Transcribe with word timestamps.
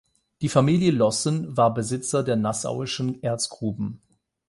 Die 0.41 0.49
Familie 0.49 0.89
Lossen 0.89 1.55
war 1.55 1.75
Besitzer 1.75 2.23
der 2.23 2.35
nassauischen 2.35 3.21
Erzgruben. 3.21 4.01